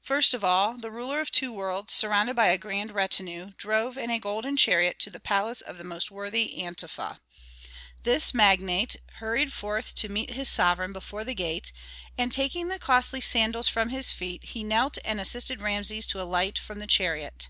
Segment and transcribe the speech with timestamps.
[0.00, 4.08] First of all, the ruler of two worlds, surrounded by a grand retinue, drove in
[4.08, 7.18] a golden chariot to the palace of the most worthy Antefa.
[8.04, 11.72] This magnate hurried forth to meet his sovereign before the gate,
[12.16, 16.56] and, taking the costly sandals from his feet he knelt and assisted Rameses to alight
[16.56, 17.48] from the chariot.